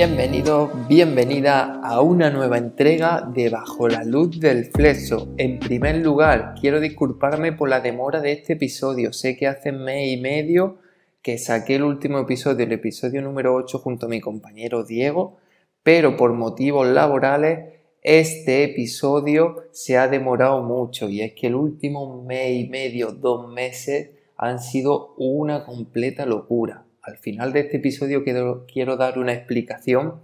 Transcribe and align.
Bienvenido, 0.00 0.70
bienvenida 0.88 1.80
a 1.82 2.00
una 2.02 2.30
nueva 2.30 2.56
entrega 2.56 3.28
de 3.34 3.48
Bajo 3.48 3.88
la 3.88 4.04
Luz 4.04 4.38
del 4.38 4.66
Flexo. 4.66 5.34
En 5.38 5.58
primer 5.58 5.96
lugar, 5.96 6.54
quiero 6.60 6.78
disculparme 6.78 7.52
por 7.52 7.68
la 7.68 7.80
demora 7.80 8.20
de 8.20 8.30
este 8.30 8.52
episodio. 8.52 9.12
Sé 9.12 9.36
que 9.36 9.48
hace 9.48 9.72
mes 9.72 10.16
y 10.16 10.16
medio 10.16 10.78
que 11.20 11.36
saqué 11.36 11.74
el 11.74 11.82
último 11.82 12.20
episodio, 12.20 12.64
el 12.64 12.70
episodio 12.70 13.22
número 13.22 13.56
8, 13.56 13.80
junto 13.80 14.06
a 14.06 14.08
mi 14.08 14.20
compañero 14.20 14.84
Diego, 14.84 15.38
pero 15.82 16.16
por 16.16 16.32
motivos 16.32 16.86
laborales 16.86 17.80
este 18.00 18.62
episodio 18.62 19.64
se 19.72 19.98
ha 19.98 20.06
demorado 20.06 20.62
mucho 20.62 21.08
y 21.08 21.22
es 21.22 21.32
que 21.32 21.48
el 21.48 21.56
último 21.56 22.22
mes 22.22 22.52
y 22.52 22.68
medio, 22.68 23.10
dos 23.10 23.52
meses, 23.52 24.10
han 24.36 24.60
sido 24.60 25.16
una 25.16 25.64
completa 25.64 26.24
locura 26.24 26.84
al 27.08 27.18
final 27.18 27.52
de 27.52 27.60
este 27.60 27.78
episodio 27.78 28.22
quiero, 28.22 28.96
dar 28.96 29.18
una 29.18 29.32
explicación 29.32 30.20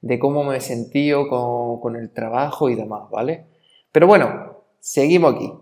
de 0.00 0.18
cómo 0.18 0.44
me 0.44 0.56
he 0.56 0.60
sentido 0.60 1.28
con, 1.28 1.80
con 1.80 1.96
el 1.96 2.10
trabajo 2.10 2.68
y 2.68 2.74
demás, 2.74 3.10
¿vale? 3.10 3.46
Pero 3.92 4.06
bueno, 4.06 4.64
seguimos 4.80 5.34
aquí. 5.34 5.52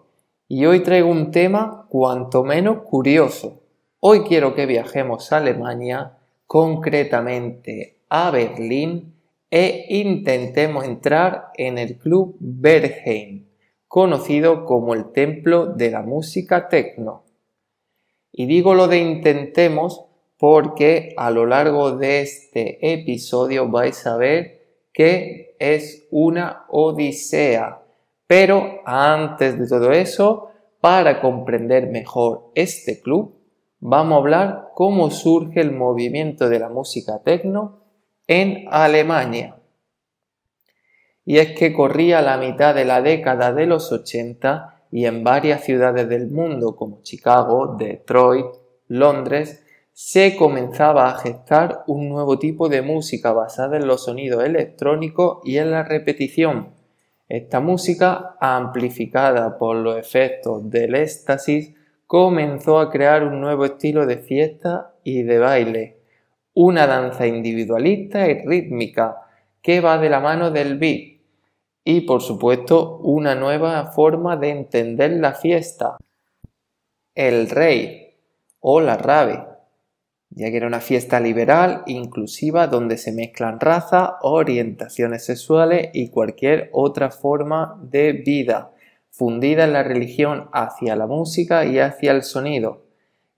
Y 0.48 0.66
hoy 0.66 0.80
traigo 0.80 1.08
un 1.08 1.30
tema 1.30 1.86
cuanto 1.88 2.44
menos 2.44 2.82
curioso. 2.82 3.62
Hoy 4.00 4.20
quiero 4.20 4.54
que 4.54 4.66
viajemos 4.66 5.32
a 5.32 5.38
Alemania, 5.38 6.18
concretamente 6.46 8.00
a 8.08 8.30
Berlín, 8.30 9.14
e 9.50 9.86
intentemos 9.88 10.84
entrar 10.84 11.52
en 11.56 11.78
el 11.78 11.96
club 11.96 12.36
Bergheim, 12.40 13.46
conocido 13.86 14.64
como 14.64 14.94
el 14.94 15.12
templo 15.12 15.66
de 15.66 15.90
la 15.92 16.02
música 16.02 16.68
techno. 16.68 17.24
Y 18.32 18.46
digo 18.46 18.74
lo 18.74 18.88
de 18.88 18.98
intentemos 18.98 20.06
porque 20.46 21.14
a 21.16 21.30
lo 21.30 21.46
largo 21.46 21.96
de 21.96 22.20
este 22.20 22.92
episodio 22.92 23.66
vais 23.70 24.06
a 24.06 24.18
ver 24.18 24.82
que 24.92 25.56
es 25.58 26.06
una 26.10 26.66
odisea. 26.68 27.80
Pero 28.26 28.82
antes 28.84 29.58
de 29.58 29.66
todo 29.66 29.90
eso, 29.90 30.50
para 30.82 31.22
comprender 31.22 31.86
mejor 31.86 32.50
este 32.54 33.00
club, 33.00 33.38
vamos 33.80 34.16
a 34.16 34.18
hablar 34.18 34.68
cómo 34.74 35.10
surge 35.10 35.62
el 35.62 35.72
movimiento 35.72 36.50
de 36.50 36.58
la 36.58 36.68
música 36.68 37.22
techno 37.22 37.80
en 38.26 38.66
Alemania. 38.70 39.56
Y 41.24 41.38
es 41.38 41.52
que 41.52 41.72
corría 41.72 42.20
la 42.20 42.36
mitad 42.36 42.74
de 42.74 42.84
la 42.84 43.00
década 43.00 43.54
de 43.54 43.64
los 43.64 43.90
80 43.90 44.88
y 44.92 45.06
en 45.06 45.24
varias 45.24 45.64
ciudades 45.64 46.06
del 46.06 46.30
mundo 46.30 46.76
como 46.76 47.00
Chicago, 47.00 47.76
Detroit, 47.78 48.44
Londres, 48.88 49.63
se 49.94 50.34
comenzaba 50.34 51.08
a 51.08 51.18
gestar 51.18 51.84
un 51.86 52.08
nuevo 52.08 52.36
tipo 52.36 52.68
de 52.68 52.82
música 52.82 53.32
basada 53.32 53.76
en 53.76 53.86
los 53.86 54.06
sonidos 54.06 54.42
electrónicos 54.42 55.38
y 55.44 55.58
en 55.58 55.70
la 55.70 55.84
repetición. 55.84 56.74
Esta 57.28 57.60
música, 57.60 58.34
amplificada 58.40 59.56
por 59.56 59.76
los 59.76 59.96
efectos 59.96 60.68
del 60.68 60.96
éxtasis, 60.96 61.76
comenzó 62.08 62.80
a 62.80 62.90
crear 62.90 63.22
un 63.22 63.40
nuevo 63.40 63.64
estilo 63.66 64.04
de 64.04 64.18
fiesta 64.18 64.96
y 65.04 65.22
de 65.22 65.38
baile, 65.38 66.00
una 66.54 66.88
danza 66.88 67.28
individualista 67.28 68.28
y 68.28 68.44
rítmica 68.44 69.18
que 69.62 69.80
va 69.80 69.98
de 69.98 70.10
la 70.10 70.18
mano 70.18 70.50
del 70.50 70.76
beat 70.76 71.20
y 71.84 72.00
por 72.00 72.20
supuesto 72.20 72.98
una 72.98 73.36
nueva 73.36 73.92
forma 73.92 74.36
de 74.36 74.50
entender 74.50 75.12
la 75.12 75.34
fiesta, 75.34 75.98
el 77.14 77.48
rey 77.48 78.16
o 78.58 78.80
la 78.80 78.96
rave 78.96 79.53
ya 80.34 80.50
que 80.50 80.56
era 80.56 80.66
una 80.66 80.80
fiesta 80.80 81.20
liberal, 81.20 81.82
inclusiva, 81.86 82.66
donde 82.66 82.98
se 82.98 83.12
mezclan 83.12 83.60
razas, 83.60 84.10
orientaciones 84.22 85.24
sexuales 85.24 85.90
y 85.92 86.08
cualquier 86.08 86.70
otra 86.72 87.10
forma 87.10 87.78
de 87.82 88.12
vida, 88.12 88.72
fundida 89.10 89.64
en 89.64 89.72
la 89.72 89.84
religión 89.84 90.48
hacia 90.52 90.96
la 90.96 91.06
música 91.06 91.64
y 91.64 91.78
hacia 91.78 92.10
el 92.10 92.24
sonido. 92.24 92.82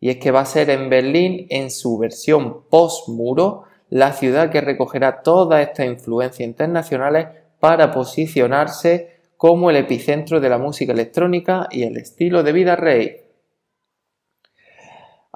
Y 0.01 0.09
es 0.09 0.17
que 0.17 0.31
va 0.31 0.41
a 0.41 0.47
ser 0.47 0.71
en 0.71 0.89
Berlín, 0.89 1.47
en 1.51 1.71
su 1.71 1.99
versión 1.99 2.63
post-muro, 2.71 3.65
la 3.91 4.13
ciudad 4.13 4.51
que 4.51 4.63
recogerá 4.63 5.23
todas 5.23 5.69
estas 5.69 5.87
influencias 5.87 6.47
internacionales 6.47 7.29
para 7.61 7.91
posicionarse 7.91 9.17
como 9.37 9.69
el 9.69 9.77
epicentro 9.77 10.41
de 10.41 10.49
la 10.49 10.59
música 10.59 10.93
electrónica 10.93 11.69
y 11.71 11.83
el 11.83 11.99
estilo 11.99 12.43
de 12.43 12.53
vida 12.53 12.75
rey. 12.75 13.26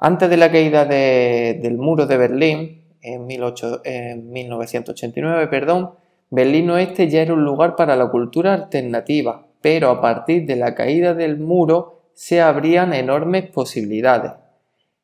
Antes 0.03 0.31
de 0.31 0.37
la 0.37 0.51
caída 0.51 0.85
del 0.85 1.77
muro 1.77 2.07
de 2.07 2.17
Berlín, 2.17 2.81
en, 3.03 3.27
1989, 3.27 5.45
perdón, 5.45 5.91
Berlín 6.31 6.71
Oeste 6.71 7.07
ya 7.07 7.21
era 7.21 7.35
un 7.35 7.45
lugar 7.45 7.75
para 7.75 7.95
la 7.95 8.09
cultura 8.09 8.55
alternativa, 8.55 9.45
pero 9.61 9.91
a 9.91 10.01
partir 10.01 10.47
de 10.47 10.55
la 10.55 10.73
caída 10.73 11.13
del 11.13 11.37
muro 11.37 12.01
se 12.15 12.41
abrían 12.41 12.95
enormes 12.95 13.51
posibilidades. 13.51 14.31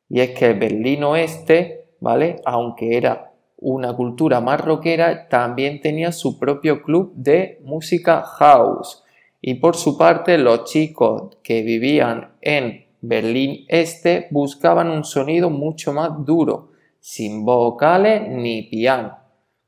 Y 0.08 0.18
es 0.18 0.30
que 0.30 0.54
Berlín 0.54 1.04
Oeste, 1.04 1.84
¿vale? 2.00 2.42
Aunque 2.44 2.96
era 2.96 3.30
una 3.58 3.94
cultura 3.94 4.40
más 4.40 4.60
rockera, 4.60 5.28
también 5.28 5.80
tenía 5.80 6.10
su 6.10 6.40
propio 6.40 6.82
club 6.82 7.12
de 7.14 7.60
música 7.62 8.22
house. 8.22 9.04
Y 9.40 9.54
por 9.54 9.76
su 9.76 9.96
parte, 9.96 10.38
los 10.38 10.64
chicos 10.64 11.36
que 11.44 11.62
vivían 11.62 12.32
en 12.40 12.87
Berlín 13.08 13.64
Este 13.68 14.28
buscaban 14.30 14.90
un 14.90 15.02
sonido 15.02 15.48
mucho 15.48 15.94
más 15.94 16.10
duro, 16.26 16.72
sin 17.00 17.42
vocales 17.42 18.28
ni 18.28 18.64
piano. 18.64 19.16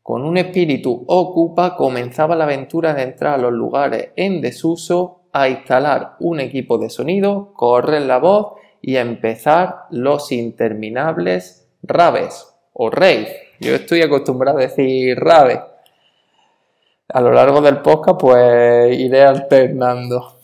Con 0.02 0.26
un 0.26 0.36
espíritu 0.36 1.04
ocupa 1.08 1.74
comenzaba 1.74 2.36
la 2.36 2.44
aventura 2.44 2.92
de 2.92 3.02
entrar 3.04 3.34
a 3.34 3.42
los 3.42 3.52
lugares 3.52 4.10
en 4.16 4.42
desuso, 4.42 5.22
a 5.32 5.48
instalar 5.48 6.16
un 6.20 6.38
equipo 6.40 6.76
de 6.76 6.90
sonido, 6.90 7.54
correr 7.54 8.02
la 8.02 8.18
voz 8.18 8.58
y 8.82 8.96
empezar 8.96 9.84
los 9.90 10.32
interminables 10.32 11.66
raves 11.82 12.46
o 12.74 12.90
rave. 12.90 13.28
Yo 13.58 13.74
estoy 13.74 14.02
acostumbrado 14.02 14.58
a 14.58 14.62
decir 14.62 15.18
rave. 15.18 15.62
A 17.08 17.20
lo 17.22 17.32
largo 17.32 17.62
del 17.62 17.78
podcast 17.78 18.20
pues 18.20 18.98
iré 18.98 19.22
alternando. 19.22 20.39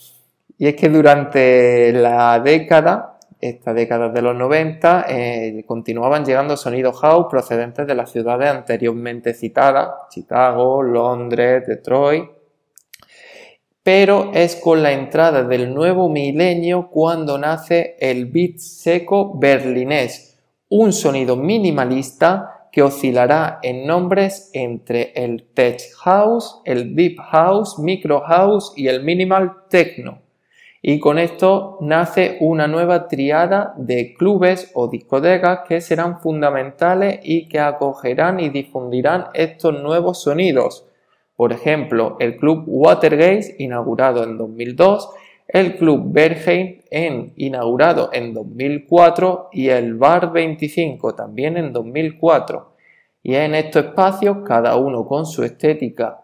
Y 0.59 0.69
es 0.69 0.77
que 0.77 0.89
durante 0.89 1.93
la 1.93 2.41
década, 2.41 3.19
esta 3.39 3.75
década 3.75 4.09
de 4.09 4.22
los 4.22 4.34
90, 4.34 5.05
eh, 5.09 5.65
continuaban 5.67 6.25
llegando 6.25 6.56
sonidos 6.56 6.99
house 7.00 7.27
procedentes 7.28 7.87
de 7.87 7.94
las 7.94 8.11
ciudades 8.11 8.49
anteriormente 8.49 9.34
citadas, 9.34 9.91
Chicago, 10.09 10.83
Londres, 10.83 11.67
Detroit. 11.67 12.25
Pero 13.83 14.31
es 14.33 14.56
con 14.56 14.83
la 14.83 14.93
entrada 14.93 15.44
del 15.44 15.72
nuevo 15.75 16.09
milenio 16.09 16.88
cuando 16.91 17.37
nace 17.37 17.97
el 18.00 18.27
beat 18.27 18.56
seco 18.56 19.38
berlinés, 19.38 20.38
un 20.71 20.93
sonido 20.94 21.37
minimalista 21.37 22.69
que 22.73 22.83
oscilará 22.83 23.61
en 23.62 23.87
nombres 23.87 24.50
entre 24.55 25.12
el 25.15 25.49
tech 25.55 25.81
house, 25.99 26.61
el 26.65 26.97
deep 26.97 27.19
house, 27.21 27.78
micro 27.78 28.23
house 28.23 28.73
y 28.75 28.88
el 28.88 29.05
minimal 29.05 29.52
techno 29.69 30.25
y 30.88 31.00
con 31.00 31.19
esto 31.19 31.79
nace 31.81 32.37
una 32.38 32.69
nueva 32.69 33.09
triada 33.09 33.75
de 33.77 34.15
clubes 34.15 34.71
o 34.73 34.87
discotecas 34.87 35.62
que 35.67 35.81
serán 35.81 36.21
fundamentales 36.21 37.19
y 37.25 37.49
que 37.49 37.59
acogerán 37.59 38.38
y 38.38 38.50
difundirán 38.50 39.25
estos 39.35 39.83
nuevos 39.83 40.23
sonidos. 40.23 40.87
Por 41.35 41.53
ejemplo, 41.53 42.17
el 42.21 42.37
Club 42.37 42.62
Watergate, 42.69 43.56
inaugurado 43.59 44.23
en 44.23 44.38
2002, 44.38 45.11
el 45.49 45.75
Club 45.75 46.05
Bergheim, 46.12 46.83
en, 46.88 47.33
inaugurado 47.35 48.11
en 48.12 48.33
2004, 48.33 49.49
y 49.50 49.71
el 49.71 49.94
Bar 49.94 50.31
25, 50.31 51.17
también 51.17 51.56
en 51.56 51.73
2004. 51.73 52.77
Y 53.25 53.35
en 53.35 53.56
estos 53.56 53.87
espacios, 53.87 54.37
cada 54.47 54.77
uno 54.77 55.05
con 55.05 55.27
su 55.27 55.43
estética 55.43 56.21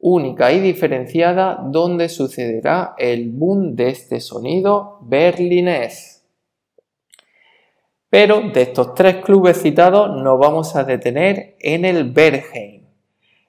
única 0.00 0.52
y 0.52 0.60
diferenciada 0.60 1.60
donde 1.62 2.08
sucederá 2.08 2.94
el 2.98 3.30
boom 3.30 3.76
de 3.76 3.90
este 3.90 4.20
sonido 4.20 4.98
berlinés. 5.02 6.24
Pero 8.08 8.40
de 8.40 8.62
estos 8.62 8.94
tres 8.94 9.16
clubes 9.16 9.62
citados 9.62 10.20
nos 10.20 10.38
vamos 10.38 10.74
a 10.74 10.84
detener 10.84 11.56
en 11.60 11.84
el 11.84 12.10
Bergheim. 12.10 12.80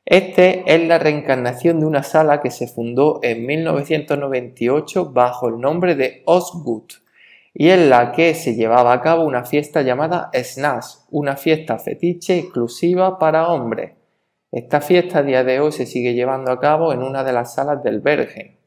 Este 0.06 0.64
es 0.66 0.88
la 0.88 1.00
reencarnación 1.00 1.80
de 1.80 1.86
una 1.86 2.04
sala 2.04 2.42
que 2.42 2.52
se 2.52 2.68
fundó 2.68 3.20
en 3.24 3.46
1998 3.46 5.12
bajo 5.12 5.48
el 5.48 5.60
nombre 5.60 5.96
de 5.96 6.22
Osgut 6.26 6.94
y 7.54 7.70
en 7.70 7.90
la 7.90 8.12
que 8.12 8.34
se 8.34 8.56
llevaba 8.56 8.94
a 8.94 9.02
cabo 9.02 9.24
una 9.24 9.46
fiesta 9.46 9.82
llamada 9.82 10.30
Snash, 10.34 10.96
una 11.10 11.38
fiesta 11.38 11.80
fetiche 11.80 12.38
exclusiva 12.38 13.20
para 13.20 13.48
hombres. 13.48 14.01
Esta 14.52 14.82
fiesta 14.82 15.20
a 15.20 15.24
día 15.24 15.46
de 15.46 15.62
hoy 15.62 15.72
se 15.72 15.86
sigue 15.86 16.14
llevando 16.14 16.52
a 16.52 16.60
cabo 16.60 16.92
en 16.92 17.04
una 17.04 17.24
de 17.24 17.32
las 17.32 17.54
salas 17.54 17.82
del 17.84 18.02
Bergen. 18.02 18.58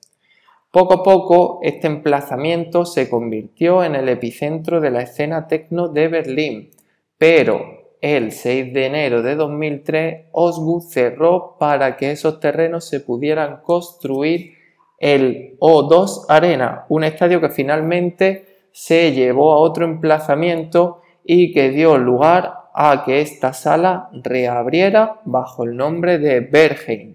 Poco 0.71 0.95
a 0.95 1.03
poco 1.03 1.59
este 1.63 1.89
emplazamiento 1.89 2.87
se 2.87 3.11
convirtió 3.11 3.85
en 3.85 3.95
el 3.95 4.09
epicentro 4.09 4.81
de 4.81 4.91
la 4.91 5.03
escena 5.03 5.47
techno 5.47 5.89
de 5.89 6.09
Berlín, 6.09 6.71
pero 7.19 7.97
el 8.01 8.33
6 8.33 8.73
de 8.73 8.87
enero 8.87 9.23
de 9.23 9.37
2003, 9.37 10.29
Osgood 10.33 10.85
cerró 10.85 11.57
para 11.59 11.99
que 11.99 12.13
esos 12.13 12.41
terrenos 12.41 12.87
se 12.87 13.01
pudieran 13.01 13.61
construir 13.63 14.55
el 14.99 15.59
O2 15.59 16.25
Arena, 16.31 16.87
un 16.89 17.05
estadio 17.05 17.43
que 17.43 17.51
finalmente 17.51 18.69
se 18.73 19.13
llevó 19.13 19.53
a 19.53 19.59
otro 19.59 19.85
emplazamiento 19.85 21.03
y 21.25 21.53
que 21.53 21.69
dio 21.69 21.99
lugar 21.99 22.64
a 22.75 23.05
que 23.05 23.21
esta 23.21 23.53
sala 23.53 24.11
reabriera 24.13 25.21
bajo 25.25 25.63
el 25.63 25.77
nombre 25.77 26.19
de 26.19 26.41
Bergheim. 26.41 27.15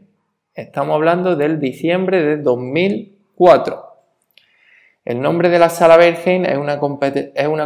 Estamos 0.56 0.96
hablando 0.96 1.36
del 1.36 1.60
diciembre 1.60 2.24
de 2.24 2.38
2004. 2.38 3.86
El 5.04 5.22
nombre 5.22 5.50
de 5.50 5.60
la 5.60 5.70
sala 5.70 5.98
Bergheim 5.98 6.46
es 6.46 6.58
una, 6.58 6.80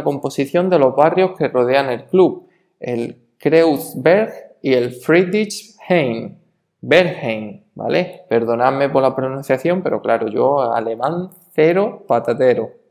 composición 0.02 0.68
de 0.70 0.78
los 0.78 0.96
barrios 0.96 1.36
que 1.38 1.48
rodean 1.48 1.88
el 1.88 2.04
club, 2.06 2.48
el 2.80 3.16
Kreuzberg 3.38 4.56
y 4.60 4.74
el 4.74 4.92
Friedrichshain. 4.92 6.38
Bergheim, 6.80 7.62
¿vale? 7.74 8.24
Perdonadme 8.28 8.90
por 8.90 9.02
la 9.02 9.16
pronunciación, 9.16 9.82
pero 9.82 10.02
claro, 10.02 10.28
yo 10.28 10.60
alemán 10.60 11.30
cero 11.54 12.04
patatero. 12.06 12.83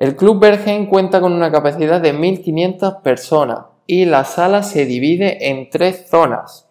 El 0.00 0.16
Club 0.16 0.40
Bergheim 0.40 0.86
cuenta 0.86 1.20
con 1.20 1.34
una 1.34 1.52
capacidad 1.52 2.00
de 2.00 2.14
1.500 2.14 3.02
personas 3.02 3.66
y 3.86 4.06
la 4.06 4.24
sala 4.24 4.62
se 4.62 4.86
divide 4.86 5.50
en 5.50 5.68
tres 5.68 6.06
zonas. 6.08 6.70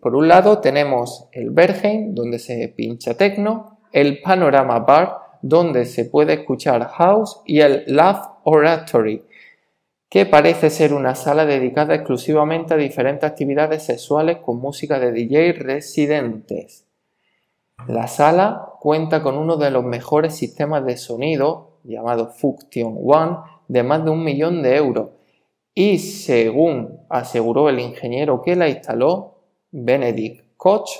Por 0.00 0.14
un 0.14 0.28
lado 0.28 0.60
tenemos 0.60 1.26
el 1.32 1.50
Bergheim, 1.50 2.14
donde 2.14 2.38
se 2.38 2.68
pincha 2.68 3.14
techno, 3.14 3.80
el 3.90 4.20
Panorama 4.22 4.78
Bar, 4.78 5.16
donde 5.42 5.84
se 5.84 6.04
puede 6.04 6.34
escuchar 6.34 6.86
house, 6.86 7.42
y 7.44 7.58
el 7.58 7.82
Love 7.88 8.20
Oratory, 8.44 9.24
que 10.08 10.24
parece 10.26 10.70
ser 10.70 10.94
una 10.94 11.16
sala 11.16 11.46
dedicada 11.46 11.96
exclusivamente 11.96 12.74
a 12.74 12.76
diferentes 12.76 13.28
actividades 13.28 13.82
sexuales 13.82 14.36
con 14.36 14.60
música 14.60 15.00
de 15.00 15.10
DJ 15.10 15.54
residentes. 15.54 16.86
La 17.88 18.06
sala 18.06 18.74
cuenta 18.78 19.24
con 19.24 19.36
uno 19.36 19.56
de 19.56 19.72
los 19.72 19.82
mejores 19.82 20.36
sistemas 20.36 20.84
de 20.86 20.96
sonido, 20.96 21.69
llamado 21.84 22.28
Function 22.28 22.98
One, 23.02 23.36
de 23.68 23.82
más 23.82 24.04
de 24.04 24.10
un 24.10 24.24
millón 24.24 24.62
de 24.62 24.76
euros. 24.76 25.10
Y 25.74 25.98
según 25.98 27.00
aseguró 27.08 27.68
el 27.68 27.80
ingeniero 27.80 28.42
que 28.42 28.56
la 28.56 28.68
instaló, 28.68 29.38
Benedict 29.70 30.56
Koch, 30.56 30.90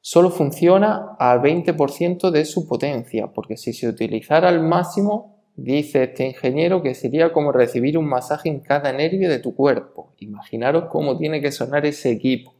solo 0.00 0.30
funciona 0.30 1.16
al 1.18 1.40
20% 1.40 2.30
de 2.30 2.44
su 2.44 2.66
potencia, 2.68 3.28
porque 3.28 3.56
si 3.56 3.72
se 3.72 3.88
utilizara 3.88 4.48
al 4.48 4.60
máximo 4.60 5.38
Dice 5.60 6.04
este 6.04 6.24
ingeniero 6.24 6.84
que 6.84 6.94
sería 6.94 7.32
como 7.32 7.50
recibir 7.50 7.98
un 7.98 8.08
masaje 8.08 8.48
en 8.48 8.60
cada 8.60 8.92
nervio 8.92 9.28
de 9.28 9.40
tu 9.40 9.56
cuerpo. 9.56 10.12
Imaginaros 10.18 10.84
cómo 10.84 11.18
tiene 11.18 11.40
que 11.40 11.50
sonar 11.50 11.84
ese 11.84 12.12
equipo. 12.12 12.54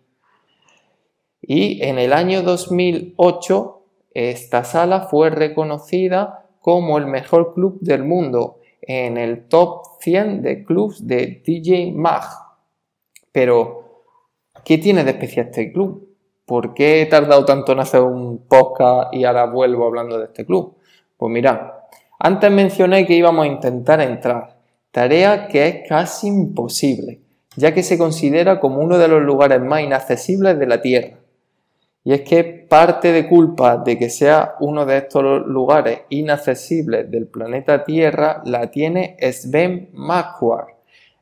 Y 1.41 1.81
en 1.85 2.01
el 2.01 2.13
año 2.13 2.43
2008 2.43 3.83
esta 4.15 4.65
sala 4.65 5.03
fue 5.03 5.31
reconocida 5.31 6.48
como 6.61 6.99
el 6.99 7.07
mejor 7.07 7.55
club 7.55 7.79
del 7.81 8.05
mundo 8.05 8.59
en 8.83 9.17
el 9.17 9.49
top 9.49 9.83
100 10.01 10.43
de 10.43 10.65
clubs 10.65 11.07
de 11.07 11.43
DJ 11.45 11.93
Mag. 11.93 12.23
Pero, 13.33 14.05
¿qué 14.65 14.79
tiene 14.79 15.05
de 15.05 15.11
especial 15.11 15.47
este 15.47 15.73
club? 15.73 16.09
¿Por 16.47 16.73
qué 16.73 17.03
he 17.03 17.07
tardado 17.07 17.45
tanto 17.45 17.73
en 17.73 17.81
hacer 17.81 18.01
un 18.01 18.47
podcast 18.49 19.13
y 19.15 19.25
ahora 19.25 19.45
vuelvo 19.45 19.87
hablando 19.87 20.19
de 20.19 20.25
este 20.25 20.47
club? 20.47 20.77
Pues 21.17 21.31
mira, 21.31 21.89
antes 22.19 22.51
mencioné 22.51 23.07
que 23.07 23.15
íbamos 23.15 23.45
a 23.45 23.49
intentar 23.49 24.01
entrar, 24.01 24.57
tarea 24.91 25.47
que 25.49 25.69
es 25.69 25.89
casi 25.89 26.29
imposible, 26.29 27.21
ya 27.57 27.75
que 27.75 27.83
se 27.83 27.99
considera 27.99 28.61
como 28.61 28.81
uno 28.81 28.97
de 28.97 29.09
los 29.09 29.23
lugares 29.23 29.61
más 29.61 29.83
inaccesibles 29.83 30.59
de 30.59 30.67
la 30.67 30.81
Tierra. 30.81 31.18
Y 32.09 32.15
es 32.15 32.23
que 32.23 32.43
parte 32.43 33.13
de 33.13 33.29
culpa 33.29 33.77
de 33.77 33.99
que 33.99 34.09
sea 34.09 34.55
uno 34.61 34.87
de 34.87 34.97
estos 34.97 35.47
lugares 35.47 36.05
inaccesibles 36.09 37.11
del 37.11 37.27
planeta 37.27 37.85
Tierra 37.85 38.41
la 38.47 38.71
tiene 38.71 39.19
Sven 39.31 39.91
Marquardt, 39.93 40.71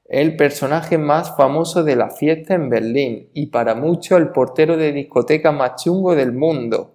el 0.04 0.36
personaje 0.36 0.96
más 0.96 1.36
famoso 1.36 1.82
de 1.82 1.96
la 1.96 2.10
fiesta 2.10 2.54
en 2.54 2.70
Berlín 2.70 3.30
y 3.34 3.46
para 3.46 3.74
muchos 3.74 4.16
el 4.16 4.28
portero 4.28 4.76
de 4.76 4.92
discoteca 4.92 5.50
más 5.50 5.82
chungo 5.82 6.14
del 6.14 6.32
mundo. 6.32 6.94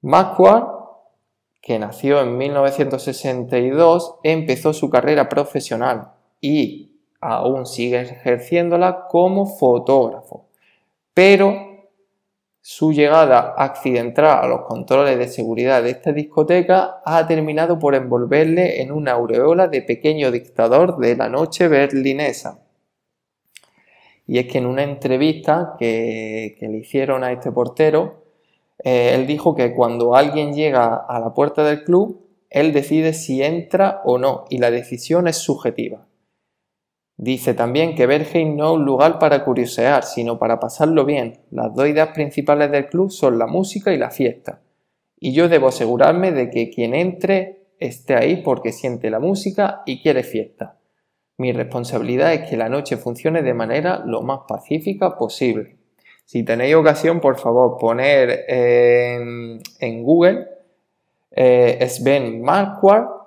Marquardt 0.00 0.66
que 1.62 1.78
nació 1.78 2.20
en 2.22 2.36
1962, 2.38 4.16
empezó 4.24 4.72
su 4.72 4.90
carrera 4.90 5.28
profesional 5.28 6.10
y 6.40 6.90
aún 7.20 7.66
sigue 7.66 8.00
ejerciéndola 8.00 9.06
como 9.08 9.46
fotógrafo. 9.46 10.48
Pero 11.14 11.67
su 12.70 12.92
llegada 12.92 13.54
accidental 13.56 14.44
a 14.44 14.46
los 14.46 14.66
controles 14.66 15.16
de 15.16 15.28
seguridad 15.28 15.82
de 15.82 15.88
esta 15.88 16.12
discoteca 16.12 17.00
ha 17.02 17.26
terminado 17.26 17.78
por 17.78 17.94
envolverle 17.94 18.82
en 18.82 18.92
una 18.92 19.12
aureola 19.12 19.68
de 19.68 19.80
pequeño 19.80 20.30
dictador 20.30 20.98
de 20.98 21.16
la 21.16 21.30
noche 21.30 21.66
berlinesa. 21.66 22.60
Y 24.26 24.38
es 24.38 24.48
que 24.48 24.58
en 24.58 24.66
una 24.66 24.82
entrevista 24.82 25.76
que, 25.78 26.58
le 26.60 26.76
hicieron 26.76 27.24
a 27.24 27.32
este 27.32 27.50
portero, 27.50 28.24
eh, 28.84 29.12
él 29.14 29.26
dijo 29.26 29.54
que 29.54 29.74
cuando 29.74 30.14
alguien 30.14 30.52
llega 30.52 30.94
a 30.94 31.20
la 31.20 31.32
puerta 31.32 31.64
del 31.64 31.84
club, 31.84 32.20
él 32.50 32.74
decide 32.74 33.14
si 33.14 33.42
entra 33.42 34.02
o 34.04 34.18
no 34.18 34.44
y 34.50 34.58
la 34.58 34.70
decisión 34.70 35.26
es 35.26 35.38
subjetiva. 35.38 36.06
Dice 37.20 37.52
también 37.52 37.96
que 37.96 38.06
Bergheim 38.06 38.56
no 38.56 38.66
es 38.66 38.78
un 38.78 38.84
lugar 38.84 39.18
para 39.18 39.44
curiosear, 39.44 40.04
sino 40.04 40.38
para 40.38 40.60
pasarlo 40.60 41.04
bien. 41.04 41.40
Las 41.50 41.74
dos 41.74 41.88
ideas 41.88 42.10
principales 42.14 42.70
del 42.70 42.86
club 42.86 43.10
son 43.10 43.40
la 43.40 43.48
música 43.48 43.92
y 43.92 43.98
la 43.98 44.10
fiesta. 44.10 44.60
Y 45.18 45.32
yo 45.32 45.48
debo 45.48 45.66
asegurarme 45.66 46.30
de 46.30 46.48
que 46.48 46.70
quien 46.70 46.94
entre 46.94 47.66
esté 47.80 48.14
ahí 48.14 48.36
porque 48.36 48.70
siente 48.70 49.10
la 49.10 49.18
música 49.18 49.82
y 49.84 50.00
quiere 50.00 50.22
fiesta. 50.22 50.78
Mi 51.38 51.50
responsabilidad 51.50 52.34
es 52.34 52.48
que 52.48 52.56
la 52.56 52.68
noche 52.68 52.96
funcione 52.96 53.42
de 53.42 53.54
manera 53.54 54.00
lo 54.06 54.22
más 54.22 54.42
pacífica 54.46 55.16
posible. 55.16 55.76
Si 56.24 56.44
tenéis 56.44 56.76
ocasión, 56.76 57.20
por 57.20 57.36
favor, 57.36 57.78
poner 57.78 58.44
en, 58.46 60.04
Google 60.04 60.46
eh, 61.32 61.84
Sven 61.88 62.42
Marquardt 62.42 63.17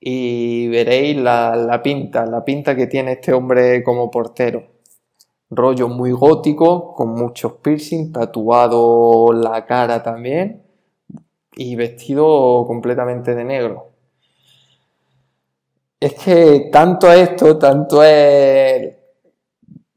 y 0.00 0.68
veréis 0.68 1.16
la, 1.16 1.80
pinta, 1.82 2.24
la 2.26 2.44
pinta 2.44 2.76
que 2.76 2.86
tiene 2.86 3.12
este 3.12 3.32
hombre 3.32 3.82
como 3.82 4.10
portero. 4.10 4.64
Rollo 5.50 5.88
muy 5.88 6.12
gótico, 6.12 6.94
con 6.94 7.14
muchos 7.14 7.54
piercing, 7.54 8.12
tatuado 8.12 9.32
la 9.32 9.64
cara 9.64 10.02
también 10.02 10.62
y 11.56 11.74
vestido 11.74 12.64
completamente 12.66 13.34
de 13.34 13.44
negro. 13.44 13.88
Es 16.00 16.14
que 16.14 16.68
tanto 16.70 17.10
esto, 17.10 17.58
tanto 17.58 18.04
es 18.04 18.94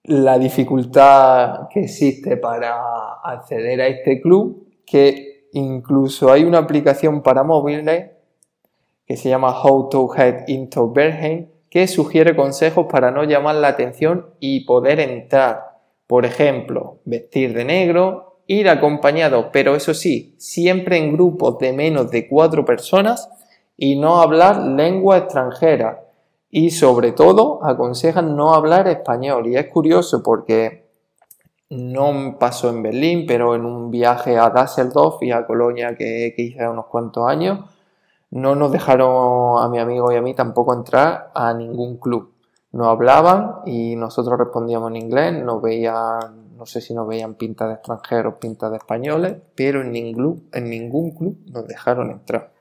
la 0.05 0.39
dificultad 0.39 1.67
que 1.69 1.81
existe 1.81 2.37
para 2.37 3.19
acceder 3.23 3.81
a 3.81 3.87
este 3.87 4.19
club, 4.19 4.67
que 4.85 5.49
incluso 5.53 6.31
hay 6.31 6.43
una 6.43 6.57
aplicación 6.57 7.21
para 7.21 7.43
móviles 7.43 8.09
que 9.05 9.17
se 9.17 9.29
llama 9.29 9.61
How 9.63 9.89
to 9.89 10.09
Head 10.15 10.47
into 10.47 10.91
Bergheim, 10.91 11.47
que 11.69 11.87
sugiere 11.87 12.35
consejos 12.35 12.87
para 12.89 13.11
no 13.11 13.23
llamar 13.23 13.55
la 13.55 13.69
atención 13.69 14.27
y 14.39 14.65
poder 14.65 14.99
entrar. 14.99 15.79
Por 16.05 16.25
ejemplo, 16.25 16.99
vestir 17.05 17.53
de 17.53 17.63
negro, 17.63 18.41
ir 18.47 18.67
acompañado, 18.67 19.51
pero 19.51 19.75
eso 19.75 19.93
sí, 19.93 20.35
siempre 20.37 20.97
en 20.97 21.13
grupos 21.13 21.57
de 21.59 21.71
menos 21.71 22.11
de 22.11 22.27
cuatro 22.27 22.65
personas 22.65 23.29
y 23.77 23.95
no 23.95 24.21
hablar 24.21 24.57
lengua 24.57 25.17
extranjera 25.17 26.03
y 26.49 26.71
sobre 26.71 27.13
todo 27.13 27.63
aconsejan 27.63 28.35
no 28.35 28.53
hablar 28.53 28.89
español. 28.89 29.47
Y 29.47 29.55
es 29.55 29.67
curioso 29.67 30.21
porque 30.21 30.85
no 31.69 32.37
pasó 32.37 32.69
en 32.69 32.83
Berlín, 32.83 33.25
pero 33.25 33.55
en 33.55 33.63
un 33.63 33.89
viaje 33.89 34.37
a 34.37 34.49
Düsseldorf 34.49 35.23
y 35.23 35.31
a 35.31 35.47
Colonia 35.47 35.95
que, 35.97 36.33
que 36.35 36.41
hice 36.41 36.67
unos 36.67 36.87
cuantos 36.87 37.25
años, 37.25 37.61
no 38.31 38.55
nos 38.55 38.71
dejaron 38.71 39.63
a 39.63 39.69
mi 39.69 39.79
amigo 39.79 40.11
y 40.11 40.15
a 40.15 40.21
mí 40.21 40.33
tampoco 40.33 40.73
entrar 40.73 41.31
a 41.33 41.53
ningún 41.53 41.97
club. 41.97 42.33
No 42.71 42.89
hablaban 42.89 43.57
y 43.65 43.95
nosotros 43.95 44.39
respondíamos 44.39 44.91
en 44.91 44.95
inglés, 44.95 45.33
nos 45.43 45.61
veían, 45.61 46.55
no 46.57 46.65
sé 46.65 46.79
si 46.81 46.93
nos 46.93 47.07
veían 47.07 47.35
pintas 47.35 47.67
de 47.67 47.73
extranjeros, 47.75 48.35
pintas 48.39 48.71
de 48.71 48.77
españoles, 48.77 49.35
pero 49.55 49.81
en 49.81 49.91
ningún, 49.91 50.49
en 50.53 50.69
ningún 50.69 51.11
club 51.11 51.37
nos 51.47 51.67
dejaron 51.67 52.11
entrar. 52.11 52.51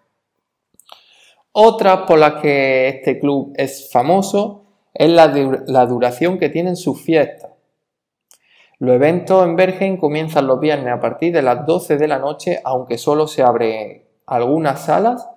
Otra 1.52 2.06
por 2.06 2.18
las 2.18 2.40
que 2.40 2.88
este 2.88 3.18
club 3.18 3.52
es 3.56 3.90
famoso 3.90 4.66
es 4.94 5.10
la, 5.10 5.86
duración 5.86 6.38
que 6.38 6.48
tienen 6.48 6.76
sus 6.76 7.02
fiestas. 7.02 7.50
Los 8.78 8.94
eventos 8.94 9.44
en 9.44 9.56
Bergen 9.56 9.96
comienzan 9.96 10.46
los 10.46 10.60
viernes 10.60 10.92
a 10.92 11.00
partir 11.00 11.32
de 11.32 11.42
las 11.42 11.66
12 11.66 11.96
de 11.96 12.08
la 12.08 12.18
noche, 12.18 12.60
aunque 12.64 12.98
solo 12.98 13.26
se 13.26 13.42
abren 13.42 14.04
algunas 14.26 14.84
salas, 14.84 15.28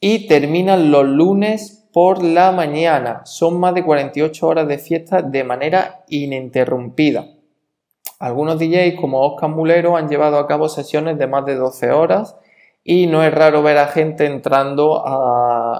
y 0.00 0.26
terminan 0.26 0.90
los 0.90 1.04
lunes 1.04 1.88
por 1.92 2.22
la 2.22 2.52
mañana. 2.52 3.22
Son 3.24 3.58
más 3.58 3.74
de 3.74 3.84
48 3.84 4.46
horas 4.46 4.68
de 4.68 4.78
fiesta 4.78 5.22
de 5.22 5.44
manera 5.44 6.04
ininterrumpida. 6.08 7.26
Algunos 8.20 8.58
DJs 8.58 8.96
como 9.00 9.20
Oscar 9.20 9.50
Mulero 9.50 9.96
han 9.96 10.08
llevado 10.08 10.38
a 10.38 10.46
cabo 10.46 10.68
sesiones 10.68 11.18
de 11.18 11.26
más 11.26 11.44
de 11.46 11.54
12 11.54 11.90
horas 11.92 12.36
y 12.82 13.06
no 13.06 13.22
es 13.22 13.32
raro 13.32 13.62
ver 13.62 13.78
a 13.78 13.88
gente 13.88 14.26
entrando 14.26 15.04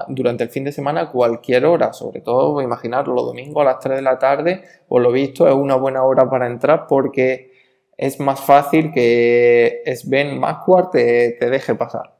durante 0.09 0.43
el 0.43 0.49
fin 0.49 0.63
de 0.63 0.71
semana 0.71 1.01
a 1.01 1.11
cualquier 1.11 1.65
hora, 1.65 1.91
sobre 1.91 2.21
todo 2.21 2.61
imaginar 2.61 3.07
los 3.07 3.25
domingos 3.25 3.61
a 3.61 3.65
las 3.65 3.79
3 3.79 3.97
de 3.97 4.01
la 4.01 4.19
tarde, 4.19 4.63
por 4.87 5.01
lo 5.01 5.11
visto 5.11 5.47
es 5.47 5.53
una 5.53 5.75
buena 5.75 6.03
hora 6.03 6.29
para 6.29 6.47
entrar 6.47 6.85
porque 6.87 7.51
es 7.97 8.19
más 8.19 8.39
fácil 8.39 8.91
que 8.93 9.81
Sven 9.95 10.39
Masquart 10.39 10.91
te, 10.91 11.31
te 11.39 11.49
deje 11.49 11.75
pasar. 11.75 12.18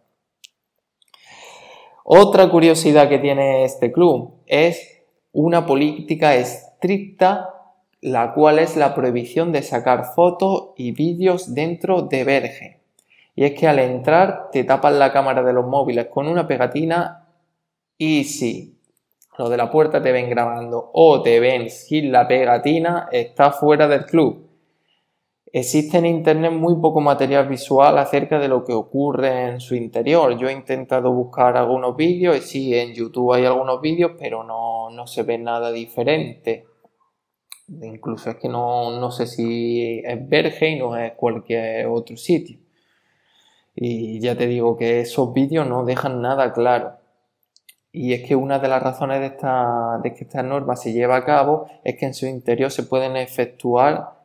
Otra 2.11 2.49
curiosidad 2.49 3.07
que 3.07 3.19
tiene 3.19 3.65
este 3.65 3.91
club 3.91 4.33
es 4.47 5.03
una 5.31 5.67
política 5.67 6.33
estricta 6.33 7.53
la 8.01 8.33
cual 8.33 8.57
es 8.57 8.75
la 8.75 8.95
prohibición 8.95 9.51
de 9.51 9.61
sacar 9.61 10.05
fotos 10.15 10.69
y 10.75 10.91
vídeos 10.91 11.53
dentro 11.53 12.01
de 12.01 12.23
Verge. 12.23 12.79
Y 13.35 13.45
es 13.45 13.53
que 13.53 13.67
al 13.67 13.77
entrar 13.77 14.49
te 14.51 14.63
tapan 14.63 14.97
la 14.97 15.13
cámara 15.13 15.43
de 15.43 15.53
los 15.53 15.67
móviles 15.67 16.07
con 16.07 16.27
una 16.27 16.47
pegatina 16.47 17.27
y 17.95 18.23
si 18.23 18.79
lo 19.37 19.47
de 19.47 19.57
la 19.57 19.69
puerta 19.69 20.01
te 20.01 20.11
ven 20.11 20.31
grabando 20.31 20.89
o 20.91 21.21
te 21.21 21.39
ven 21.39 21.69
sin 21.69 22.11
la 22.11 22.27
pegatina, 22.27 23.07
está 23.11 23.51
fuera 23.51 23.87
del 23.87 24.07
club. 24.07 24.48
Existe 25.51 25.97
en 25.97 26.05
Internet 26.05 26.51
muy 26.51 26.75
poco 26.75 27.01
material 27.01 27.47
visual 27.47 27.97
acerca 27.97 28.37
de 28.37 28.47
lo 28.47 28.63
que 28.63 28.73
ocurre 28.73 29.47
en 29.47 29.59
su 29.59 29.73
interior. 29.73 30.37
Yo 30.37 30.47
he 30.47 30.53
intentado 30.53 31.11
buscar 31.11 31.57
algunos 31.57 31.95
vídeos 31.95 32.37
y 32.37 32.41
sí, 32.41 32.75
en 32.75 32.93
YouTube 32.93 33.33
hay 33.33 33.45
algunos 33.45 33.81
vídeos, 33.81 34.11
pero 34.19 34.43
no, 34.43 34.91
no 34.91 35.07
se 35.07 35.23
ve 35.23 35.39
nada 35.39 35.71
diferente. 35.71 36.67
Incluso 37.81 38.29
es 38.29 38.35
que 38.35 38.47
no, 38.47 38.99
no 38.99 39.11
sé 39.11 39.25
si 39.25 40.01
es 40.03 40.29
Bergen 40.29 40.83
o 40.83 40.95
es 40.95 41.13
cualquier 41.13 41.87
otro 41.87 42.15
sitio. 42.15 42.59
Y 43.75 44.19
ya 44.19 44.35
te 44.35 44.45
digo 44.45 44.77
que 44.77 45.01
esos 45.01 45.33
vídeos 45.33 45.67
no 45.67 45.83
dejan 45.83 46.21
nada 46.21 46.53
claro. 46.53 46.93
Y 47.91 48.13
es 48.13 48.27
que 48.27 48.35
una 48.35 48.59
de 48.59 48.67
las 48.67 48.83
razones 48.83 49.19
de, 49.19 49.27
esta, 49.27 49.99
de 50.03 50.13
que 50.13 50.25
esta 50.25 50.43
norma 50.43 50.75
se 50.75 50.93
lleva 50.93 51.15
a 51.15 51.25
cabo 51.25 51.67
es 51.83 51.95
que 51.95 52.05
en 52.05 52.13
su 52.13 52.27
interior 52.27 52.69
se 52.69 52.83
pueden 52.83 53.15
efectuar 53.15 54.18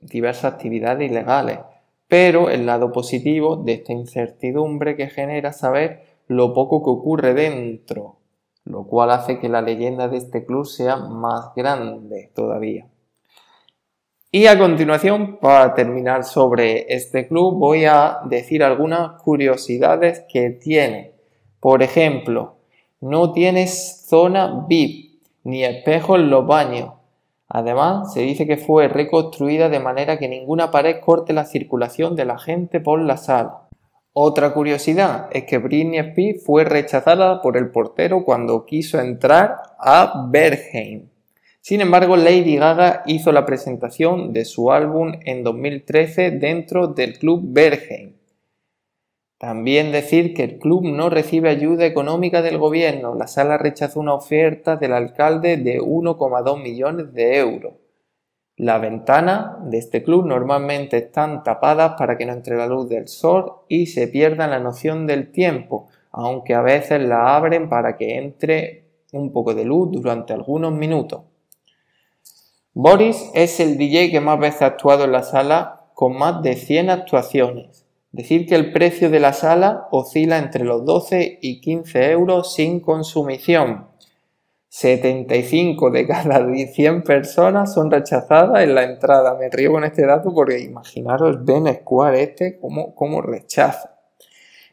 diversas 0.00 0.54
actividades 0.54 1.10
ilegales. 1.10 1.58
Pero 2.08 2.50
el 2.50 2.66
lado 2.66 2.92
positivo 2.92 3.56
de 3.56 3.74
esta 3.74 3.92
incertidumbre 3.92 4.96
que 4.96 5.08
genera 5.08 5.52
saber 5.52 6.02
lo 6.28 6.54
poco 6.54 6.82
que 6.82 6.90
ocurre 6.90 7.34
dentro, 7.34 8.16
lo 8.64 8.84
cual 8.86 9.10
hace 9.10 9.38
que 9.38 9.48
la 9.48 9.62
leyenda 9.62 10.08
de 10.08 10.18
este 10.18 10.44
club 10.44 10.66
sea 10.66 10.96
más 10.96 11.52
grande 11.54 12.30
todavía. 12.34 12.86
Y 14.30 14.46
a 14.46 14.58
continuación, 14.58 15.38
para 15.38 15.72
terminar 15.74 16.24
sobre 16.24 16.92
este 16.94 17.26
club, 17.26 17.54
voy 17.54 17.86
a 17.86 18.18
decir 18.24 18.62
algunas 18.62 19.22
curiosidades 19.22 20.24
que 20.28 20.50
tiene. 20.50 21.14
Por 21.58 21.82
ejemplo, 21.82 22.56
no 23.00 23.32
tienes 23.32 24.04
zona 24.06 24.66
VIP 24.68 25.22
ni 25.44 25.64
espejo 25.64 26.16
en 26.16 26.28
los 26.28 26.46
baños. 26.46 26.95
Además, 27.48 28.12
se 28.12 28.20
dice 28.20 28.46
que 28.46 28.56
fue 28.56 28.88
reconstruida 28.88 29.68
de 29.68 29.80
manera 29.80 30.18
que 30.18 30.28
ninguna 30.28 30.70
pared 30.70 31.00
corte 31.00 31.32
la 31.32 31.44
circulación 31.44 32.16
de 32.16 32.24
la 32.24 32.38
gente 32.38 32.80
por 32.80 33.00
la 33.00 33.16
sala. 33.16 33.68
Otra 34.12 34.52
curiosidad 34.52 35.28
es 35.30 35.44
que 35.44 35.58
Britney 35.58 35.98
Spears 35.98 36.42
fue 36.44 36.64
rechazada 36.64 37.42
por 37.42 37.56
el 37.56 37.70
portero 37.70 38.24
cuando 38.24 38.64
quiso 38.64 38.98
entrar 38.98 39.56
a 39.78 40.26
Bergheim. 40.30 41.10
Sin 41.60 41.80
embargo, 41.80 42.16
Lady 42.16 42.56
Gaga 42.56 43.02
hizo 43.06 43.30
la 43.30 43.44
presentación 43.44 44.32
de 44.32 44.44
su 44.44 44.72
álbum 44.72 45.12
en 45.24 45.44
2013 45.44 46.30
dentro 46.30 46.88
del 46.88 47.18
club 47.18 47.42
Bergheim. 47.44 48.15
También 49.38 49.92
decir 49.92 50.32
que 50.32 50.44
el 50.44 50.58
club 50.58 50.84
no 50.84 51.10
recibe 51.10 51.50
ayuda 51.50 51.84
económica 51.84 52.40
del 52.40 52.56
gobierno. 52.56 53.14
La 53.14 53.26
sala 53.26 53.58
rechazó 53.58 54.00
una 54.00 54.14
oferta 54.14 54.76
del 54.76 54.94
alcalde 54.94 55.58
de 55.58 55.78
1,2 55.78 56.62
millones 56.62 57.12
de 57.12 57.36
euros. 57.36 57.74
Las 58.56 58.80
ventanas 58.80 59.70
de 59.70 59.76
este 59.76 60.02
club 60.02 60.24
normalmente 60.24 60.96
están 60.96 61.42
tapadas 61.42 61.94
para 61.98 62.16
que 62.16 62.24
no 62.24 62.32
entre 62.32 62.56
la 62.56 62.66
luz 62.66 62.88
del 62.88 63.08
sol 63.08 63.52
y 63.68 63.86
se 63.86 64.08
pierda 64.08 64.46
la 64.46 64.58
noción 64.58 65.06
del 65.06 65.30
tiempo, 65.30 65.88
aunque 66.10 66.54
a 66.54 66.62
veces 66.62 67.02
la 67.02 67.36
abren 67.36 67.68
para 67.68 67.98
que 67.98 68.16
entre 68.16 68.84
un 69.12 69.30
poco 69.30 69.54
de 69.54 69.66
luz 69.66 69.90
durante 69.92 70.32
algunos 70.32 70.72
minutos. 70.72 71.20
Boris 72.72 73.30
es 73.34 73.60
el 73.60 73.76
DJ 73.76 74.10
que 74.10 74.20
más 74.20 74.38
veces 74.38 74.62
ha 74.62 74.66
actuado 74.66 75.04
en 75.04 75.12
la 75.12 75.22
sala 75.22 75.90
con 75.92 76.16
más 76.16 76.42
de 76.42 76.54
100 76.56 76.88
actuaciones. 76.88 77.85
Decir 78.16 78.46
que 78.46 78.54
el 78.54 78.72
precio 78.72 79.10
de 79.10 79.20
la 79.20 79.34
sala 79.34 79.88
oscila 79.90 80.38
entre 80.38 80.64
los 80.64 80.86
12 80.86 81.38
y 81.42 81.60
15 81.60 82.12
euros 82.12 82.54
sin 82.54 82.80
consumición. 82.80 83.88
75 84.70 85.90
de 85.90 86.06
cada 86.06 86.46
100 86.48 87.02
personas 87.02 87.74
son 87.74 87.90
rechazadas 87.90 88.62
en 88.62 88.74
la 88.74 88.84
entrada. 88.84 89.36
Me 89.38 89.50
río 89.50 89.72
con 89.72 89.84
este 89.84 90.06
dato 90.06 90.32
porque 90.32 90.60
imaginaros 90.60 91.44
Ben 91.44 91.66
Square 91.66 92.22
este 92.22 92.58
cómo, 92.58 92.94
cómo 92.94 93.20
rechaza. 93.20 93.98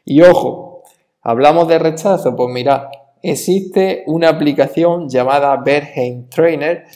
Y 0.06 0.22
ojo, 0.22 0.82
hablamos 1.20 1.68
de 1.68 1.78
rechazo, 1.78 2.34
pues 2.34 2.48
mirad, 2.50 2.84
existe 3.22 4.04
una 4.06 4.30
aplicación 4.30 5.10
llamada 5.10 5.54
Berheim 5.58 6.30
Trainer 6.30 6.86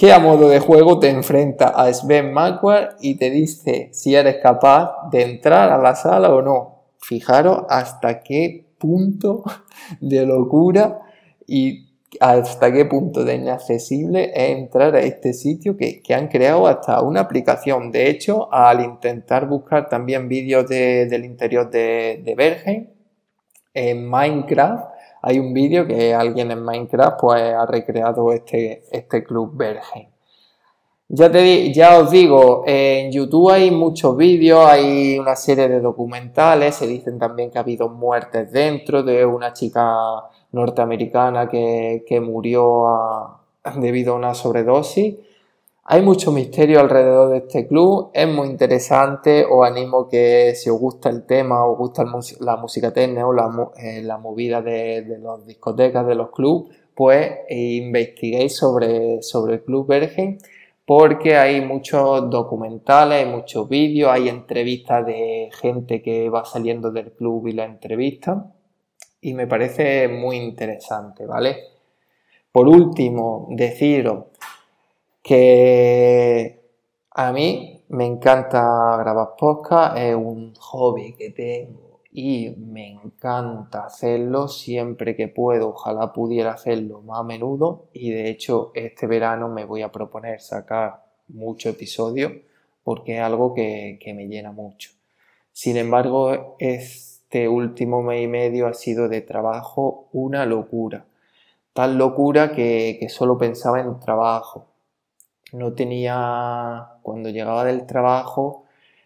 que 0.00 0.14
a 0.14 0.18
modo 0.18 0.48
de 0.48 0.60
juego 0.60 0.98
te 0.98 1.10
enfrenta 1.10 1.68
a 1.68 1.92
Sven 1.92 2.32
Macquarie 2.32 2.88
y 3.02 3.16
te 3.16 3.28
dice 3.28 3.90
si 3.92 4.14
eres 4.14 4.36
capaz 4.42 5.10
de 5.12 5.20
entrar 5.20 5.70
a 5.70 5.76
la 5.76 5.94
sala 5.94 6.34
o 6.34 6.40
no. 6.40 6.84
Fijaros 6.96 7.66
hasta 7.68 8.22
qué 8.22 8.64
punto 8.78 9.44
de 10.00 10.24
locura 10.24 11.00
y 11.46 11.90
hasta 12.18 12.72
qué 12.72 12.86
punto 12.86 13.26
de 13.26 13.34
inaccesible 13.34 14.32
es 14.34 14.56
entrar 14.56 14.96
a 14.96 15.00
este 15.00 15.34
sitio 15.34 15.76
que, 15.76 16.00
han 16.14 16.28
creado 16.28 16.66
hasta 16.66 17.02
una 17.02 17.20
aplicación. 17.20 17.92
De 17.92 18.08
hecho, 18.08 18.50
al 18.50 18.80
intentar 18.80 19.46
buscar 19.46 19.90
también 19.90 20.28
vídeos 20.30 20.66
del 20.66 21.26
interior 21.26 21.70
de, 21.70 22.22
de 22.24 22.34
Bergen 22.34 22.94
en 23.74 24.08
Minecraft, 24.08 24.99
hay 25.22 25.38
un 25.38 25.52
vídeo 25.52 25.86
que 25.86 26.14
alguien 26.14 26.50
en 26.50 26.62
Minecraft 26.62 27.20
pues, 27.20 27.42
ha 27.54 27.66
recreado 27.66 28.32
este, 28.32 28.84
este 28.90 29.22
club 29.22 29.52
Bergen. 29.54 30.08
Ya, 31.12 31.28
te, 31.28 31.72
ya 31.72 31.98
os 31.98 32.10
digo, 32.12 32.62
en 32.66 33.10
YouTube 33.10 33.50
hay 33.50 33.72
muchos 33.72 34.16
vídeos, 34.16 34.64
hay 34.64 35.18
una 35.18 35.34
serie 35.34 35.68
de 35.68 35.80
documentales, 35.80 36.76
se 36.76 36.86
dicen 36.86 37.18
también 37.18 37.50
que 37.50 37.58
ha 37.58 37.62
habido 37.62 37.88
muertes 37.88 38.52
dentro 38.52 39.02
de 39.02 39.26
una 39.26 39.52
chica 39.52 39.92
norteamericana 40.52 41.48
que, 41.48 42.20
murió 42.22 43.38
debido 43.76 44.14
a 44.14 44.16
una 44.18 44.34
sobredosis. 44.34 45.16
Hay 45.84 46.02
mucho 46.02 46.30
misterio 46.30 46.80
alrededor 46.80 47.30
de 47.30 47.38
este 47.38 47.66
club, 47.66 48.10
es 48.14 48.28
muy 48.28 48.48
interesante, 48.48 49.44
os 49.44 49.66
animo 49.66 50.08
que 50.08 50.54
si 50.54 50.70
os 50.70 50.78
gusta 50.78 51.08
el 51.08 51.26
tema, 51.26 51.64
os 51.64 51.76
gusta 51.76 52.04
la 52.40 52.56
música 52.56 52.92
técnica 52.92 53.26
o 53.26 53.32
la, 53.32 53.72
eh, 53.76 54.06
movida 54.20 54.62
de, 54.62 55.02
de 55.02 55.18
las 55.18 55.44
discotecas, 55.46 56.06
de 56.06 56.14
los 56.14 56.30
clubs, 56.30 56.70
pues 56.94 57.30
investiguéis 57.48 58.56
sobre, 58.56 59.22
sobre 59.22 59.54
el 59.54 59.64
Club 59.64 59.86
Vergen 59.86 60.38
porque 60.90 61.36
hay 61.36 61.60
muchos 61.60 62.28
documentales, 62.28 63.24
hay 63.24 63.30
muchos 63.30 63.68
vídeos, 63.68 64.10
hay 64.10 64.28
entrevistas 64.28 65.06
de 65.06 65.48
gente 65.52 66.02
que 66.02 66.28
va 66.28 66.44
saliendo 66.44 66.90
del 66.90 67.12
club 67.12 67.46
y 67.46 67.52
la 67.52 67.64
entrevista 67.64 68.52
y 69.20 69.32
me 69.34 69.46
parece 69.46 70.08
muy 70.08 70.36
interesante, 70.36 71.26
¿vale? 71.26 71.58
Por 72.50 72.66
último, 72.68 73.46
deciros 73.50 74.29
que 75.22 76.60
a 77.10 77.32
mí 77.32 77.84
me 77.88 78.06
encanta 78.06 78.96
grabar 78.98 79.34
podcast, 79.38 79.96
es 79.96 80.14
un 80.14 80.54
hobby 80.54 81.14
que 81.14 81.30
tengo 81.30 82.00
y 82.12 82.50
me 82.56 82.90
encanta 82.92 83.84
hacerlo 83.84 84.48
siempre 84.48 85.16
que 85.16 85.28
puedo. 85.28 85.70
Ojalá 85.70 86.12
pudiera 86.12 86.52
hacerlo 86.52 87.02
más 87.02 87.20
a 87.20 87.24
menudo 87.24 87.88
y 87.92 88.10
de 88.10 88.30
hecho 88.30 88.72
este 88.74 89.06
verano 89.06 89.48
me 89.48 89.64
voy 89.64 89.82
a 89.82 89.92
proponer 89.92 90.40
sacar 90.40 91.04
muchos 91.28 91.74
episodios 91.74 92.32
porque 92.82 93.16
es 93.16 93.22
algo 93.22 93.54
que, 93.54 93.98
que 94.02 94.14
me 94.14 94.26
llena 94.26 94.52
mucho. 94.52 94.90
Sin 95.52 95.76
embargo, 95.76 96.56
es 96.58 97.10
este 97.30 97.48
último 97.48 98.02
mes 98.02 98.24
y 98.24 98.26
medio 98.26 98.66
ha 98.66 98.74
sido 98.74 99.08
de 99.08 99.20
trabajo 99.20 100.08
una 100.10 100.46
locura. 100.46 101.06
Tal 101.72 101.96
locura 101.96 102.50
que, 102.50 103.06
solo 103.08 103.38
pensaba 103.38 103.78
en 103.78 104.00
trabajo. 104.00 104.66
No 105.52 105.72
tenía, 105.72 106.88
cuando 107.02 107.30
llegaba 107.30 107.64
del 107.64 107.86
trabajo 107.86 108.64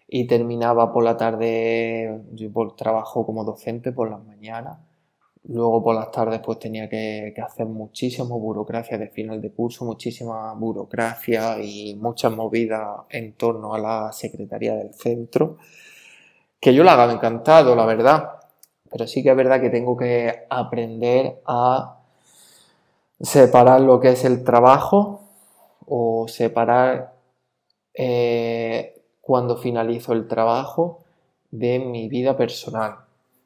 y 0.08 0.26
terminaba 0.26 0.92
por 0.92 1.04
la 1.04 1.16
tarde, 1.16 2.22
yo 2.32 2.52
por 2.52 2.76
trabajo 2.76 3.24
como 3.26 3.44
docente 3.44 3.92
por 3.92 4.10
las 4.10 4.22
mañanas, 4.24 4.78
Luego 5.46 5.82
por 5.82 5.94
las 5.94 6.10
tardes 6.10 6.40
pues 6.40 6.58
tenía 6.58 6.88
que, 6.88 7.34
hacer 7.44 7.66
muchísima 7.66 8.34
burocracia 8.34 8.96
de 8.96 9.08
final 9.08 9.42
de 9.42 9.52
curso, 9.52 9.84
muchísima 9.84 10.54
burocracia 10.54 11.58
y 11.62 11.94
muchas 11.96 12.32
movidas 12.32 13.00
en 13.10 13.34
torno 13.34 13.74
a 13.74 13.78
la 13.78 14.12
secretaría 14.12 14.74
del 14.74 14.94
centro, 14.94 15.58
que 16.58 16.72
yo 16.72 16.82
la 16.82 16.94
hago 16.94 17.12
encantado, 17.12 17.76
la 17.76 17.84
verdad, 17.84 18.30
pero 18.90 19.06
sí 19.06 19.22
que 19.22 19.30
es 19.30 19.36
verdad 19.36 19.60
que 19.60 19.68
tengo 19.68 19.96
que 19.98 20.46
aprender 20.48 21.42
a 21.46 21.98
separar 23.20 23.82
lo 23.82 24.00
que 24.00 24.10
es 24.10 24.24
el 24.24 24.44
trabajo 24.44 25.24
o 25.86 26.26
separar 26.28 27.14
eh, 27.94 29.02
cuando 29.20 29.56
finalizo 29.56 30.12
el 30.12 30.28
trabajo 30.28 31.04
de 31.50 31.78
mi 31.78 32.08
vida 32.08 32.36
personal. 32.36 32.96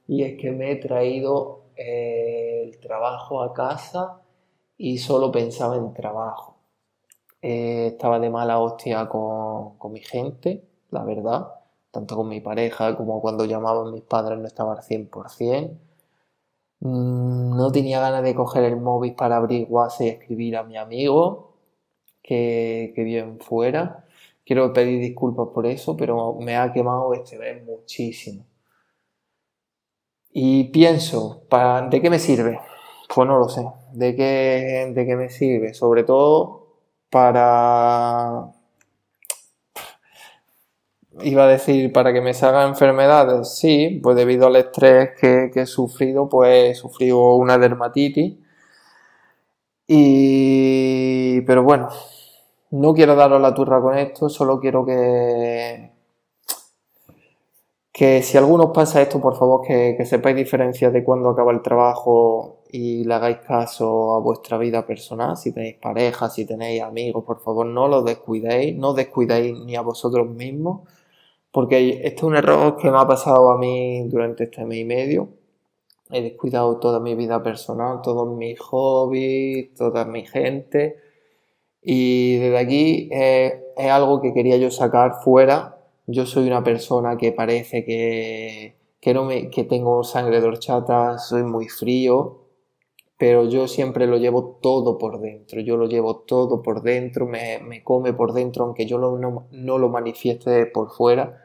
Y 0.07 0.23
es 0.23 0.41
que 0.41 0.51
me 0.51 0.73
he 0.73 0.77
traído 0.77 1.65
el 1.77 2.79
trabajo 2.81 3.43
a 3.43 3.53
casa 3.53 4.21
y 4.77 4.99
solo 4.99 5.31
pensaba 5.31 5.77
en 5.77 5.93
trabajo. 5.93 6.57
Eh, 7.43 7.89
estaba 7.89 8.19
de 8.19 8.31
mala 8.31 8.59
hostia 8.59 9.09
con, 9.09 9.77
mi 9.93 10.01
gente, 10.01 10.65
la 10.91 11.05
verdad, 11.05 11.55
tanto 11.91 12.17
con 12.17 12.29
mi 12.29 12.41
pareja 12.41 12.97
como 12.97 13.21
cuando 13.21 13.45
llamaban 13.45 13.93
mis 13.93 14.03
padres 14.03 14.39
no 14.39 14.47
estaba 14.47 14.73
al 14.75 14.83
100%. 14.83 15.79
Mm, 16.81 17.57
no 17.57 17.73
tenía 17.73 18.01
ganas 18.01 18.23
de 18.23 18.35
coger 18.35 18.65
el 18.65 18.77
móvil 18.77 19.15
para 19.15 19.37
abrir 19.37 19.67
WhatsApp 19.69 20.03
y 20.03 20.09
escribir 20.09 20.57
a 20.57 20.63
mi 20.65 20.77
amigo 20.77 21.48
que, 22.29 22.93
que 22.95 23.05
bien 23.05 23.41
fuera. 23.41 24.05
Quiero 24.45 24.73
pedir 24.73 25.01
disculpas 25.01 25.49
por 25.55 25.67
eso, 25.67 25.97
pero 25.97 26.35
me 26.41 26.57
ha 26.57 26.73
quemado 26.73 27.15
este 27.15 27.39
mes 27.39 27.65
muchísimo. 27.65 28.45
Y 30.31 30.65
pienso, 30.65 31.43
¿para, 31.49 31.89
¿de 31.89 32.03
qué 32.03 32.11
me 32.11 32.19
sirve? 32.19 32.61
Pues 33.15 33.27
no 33.27 33.39
lo 33.39 33.49
sé. 33.49 33.67
¿De 33.93 34.15
qué, 34.15 34.93
¿De 34.95 35.07
qué 35.07 35.17
me 35.17 35.31
sirve? 35.31 35.75
Sobre 35.75 36.05
todo 36.05 36.67
para... 37.11 38.53
Iba 41.23 41.45
a 41.45 41.49
decir, 41.49 41.93
para 41.93 42.13
que 42.13 42.21
me 42.21 42.33
salgan 42.35 42.69
enfermedades, 42.69 43.57
sí, 43.59 44.01
pues 44.03 44.17
debido 44.17 44.47
al 44.47 44.57
estrés 44.57 45.11
que, 45.21 45.51
he 45.55 45.67
sufrido, 45.67 46.29
pues 46.29 46.71
he 46.71 46.75
sufrido 46.75 47.35
una 47.37 47.59
dermatitis. 47.59 48.37
Y... 49.87 51.41
Pero 51.43 51.63
bueno, 51.65 51.89
no 52.71 52.95
quiero 52.95 53.15
daros 53.15 53.41
la 53.41 53.55
turra 53.55 53.81
con 53.81 53.97
esto, 53.97 54.29
solo 54.29 54.61
quiero 54.61 54.85
que, 54.85 55.91
que 57.93 58.23
si 58.23 58.37
a 58.37 58.41
alguno 58.41 58.73
pasa 58.73 59.03
esto, 59.03 59.21
por 59.21 59.37
favor, 59.37 59.67
que, 59.67 60.05
sepáis 60.07 60.37
diferencias 60.37 60.93
de 60.93 61.03
cuándo 61.03 61.31
acaba 61.31 61.53
el 61.53 61.63
trabajo 61.63 62.61
y 62.71 63.05
le 63.05 63.15
hagáis 63.15 63.39
caso 63.39 64.15
a 64.15 64.21
vuestra 64.21 64.59
vida 64.59 64.87
personal. 64.87 65.37
Si 65.37 65.53
tenéis 65.53 65.77
pareja, 65.77 66.29
si 66.31 66.45
tenéis 66.47 66.83
amigos, 66.83 67.25
por 67.25 67.41
favor, 67.41 67.67
no 67.67 67.89
lo 67.89 68.03
descuidéis, 68.03 68.77
no 68.77 68.93
descuidéis 68.95 69.59
ni 69.65 69.75
a 69.75 69.81
vosotros 69.81 70.29
mismos, 70.29 70.89
porque 71.51 72.01
este 72.05 72.17
es 72.19 72.23
un 72.23 72.37
error 72.37 72.77
que 72.77 72.91
me 72.91 72.99
ha 72.99 73.07
pasado 73.09 73.51
a 73.51 73.59
mí 73.59 74.05
durante 74.09 74.45
este 74.45 74.65
mes 74.65 74.79
y 74.79 74.85
medio. 74.85 75.29
He 76.11 76.23
descuidado 76.23 76.79
toda 76.79 77.01
mi 77.01 77.15
vida 77.15 77.43
personal, 77.43 78.01
todos 78.03 78.29
mis 78.37 78.59
hobbies, 78.61 79.75
toda 79.75 80.05
mi 80.05 80.25
gente. 80.27 81.08
Y 81.83 82.37
desde 82.39 82.59
aquí 82.59 83.09
eh, 83.13 83.63
es 83.77 83.91
algo 83.91 84.21
que 84.21 84.35
quería 84.35 84.57
yo 84.57 84.71
sacar 84.71 85.23
fuera. 85.23 85.79
Yo 86.07 86.27
soy 86.27 86.47
una 86.47 86.65
persona 86.65 87.17
que 87.17 87.33
parece 87.33 87.85
que, 87.85 89.15
no 89.15 89.25
me, 89.25 89.51
que 89.51 89.65
tengo 89.65 90.03
sangre 90.05 90.41
de 90.41 90.49
horchata, 90.49 91.19
soy 91.19 91.43
muy 91.45 91.69
frío, 91.69 92.41
pero 93.19 93.45
yo 93.45 93.69
siempre 93.69 94.07
lo 94.07 94.17
llevo 94.17 94.59
todo 94.63 94.97
por 94.97 95.21
dentro, 95.21 95.61
yo 95.61 95.77
lo 95.77 95.87
llevo 95.87 96.21
todo 96.21 96.63
por 96.63 96.83
dentro, 96.83 97.27
me, 97.27 97.83
come 97.85 98.13
por 98.13 98.33
dentro, 98.33 98.65
aunque 98.65 98.87
yo 98.87 98.99
no, 98.99 99.79
lo 99.79 99.89
manifieste 99.89 100.67
por 100.67 100.91
fuera, 100.91 101.43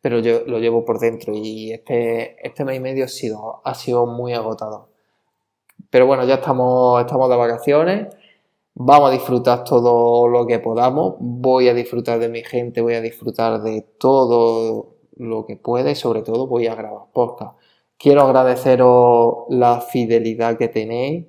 pero 0.00 0.18
yo 0.18 0.44
lo 0.46 0.58
llevo 0.58 0.84
por 0.84 0.98
dentro 0.98 1.32
y 1.34 1.72
este, 1.72 2.36
este 2.46 2.64
mes 2.64 2.76
y 2.76 2.80
medio 2.80 3.04
ha 3.04 3.08
sido, 3.08 3.62
ha 3.64 3.74
sido 3.74 4.06
muy 4.06 4.34
agotado. 4.34 4.88
Pero 5.90 6.06
bueno, 6.06 6.24
ya 6.24 6.34
estamos, 6.34 7.00
estamos 7.00 7.30
de 7.30 7.36
vacaciones 7.36 8.08
Vamos 8.74 9.10
a 9.10 9.12
disfrutar 9.12 9.64
todo 9.64 10.28
lo 10.28 10.46
que 10.46 10.58
podamos. 10.58 11.16
Voy 11.20 11.68
a 11.68 11.74
disfrutar 11.74 12.18
de 12.18 12.30
mi 12.30 12.42
gente, 12.42 12.80
voy 12.80 12.94
a 12.94 13.02
disfrutar 13.02 13.62
de 13.62 13.82
todo 13.98 14.96
lo 15.16 15.44
que 15.44 15.56
pueda 15.56 15.90
y 15.90 15.94
sobre 15.94 16.22
todo 16.22 16.46
voy 16.46 16.66
a 16.66 16.74
grabar 16.74 17.04
podcast. 17.12 17.58
Quiero 17.98 18.22
agradeceros 18.22 19.44
la 19.50 19.80
fidelidad 19.80 20.56
que 20.56 20.68
tenéis. 20.68 21.26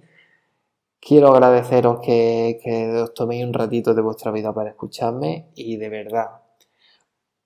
Quiero 1.02 1.28
agradeceros 1.28 2.00
que, 2.00 2.58
os 3.04 3.14
toméis 3.14 3.46
un 3.46 3.54
ratito 3.54 3.94
de 3.94 4.02
vuestra 4.02 4.32
vida 4.32 4.54
para 4.54 4.70
escucharme 4.70 5.52
y 5.54 5.76
de 5.76 5.90
verdad, 5.90 6.42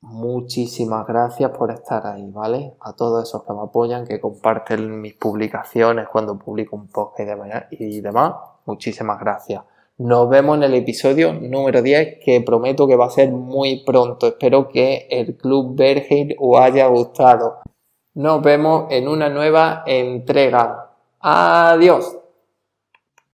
muchísimas 0.02 1.08
gracias 1.08 1.50
por 1.58 1.72
estar 1.72 2.06
ahí, 2.06 2.30
¿vale? 2.30 2.76
A 2.82 2.94
todos 2.94 3.28
esos 3.28 3.44
que 3.44 3.54
me 3.54 3.62
apoyan, 3.64 4.06
que 4.06 4.22
comparten 4.22 5.02
mis 5.02 5.16
publicaciones 5.16 6.08
cuando 6.08 6.38
publico 6.38 6.76
un 6.76 6.88
podcast 6.88 7.32
y 7.72 8.00
demás, 8.00 8.36
muchísimas 8.66 9.20
gracias. 9.20 9.64
Nos 10.00 10.30
vemos 10.30 10.58
en 10.58 10.64
el 10.64 10.76
episodio 10.76 11.34
número 11.34 11.82
10 11.82 12.20
que 12.24 12.42
prometo 12.42 12.88
que 12.88 12.96
va 12.96 13.08
a 13.08 13.10
ser 13.10 13.32
muy 13.32 13.84
pronto. 13.84 14.28
Espero 14.28 14.70
que 14.70 15.08
el 15.10 15.36
Club 15.36 15.76
Berger 15.76 16.36
os 16.38 16.60
haya 16.60 16.86
gustado. 16.86 17.58
Nos 18.14 18.44
vemos 18.44 18.92
en 18.92 19.08
una 19.08 19.28
nueva 19.30 19.84
entrega. 19.88 20.92
Adiós. 21.20 22.16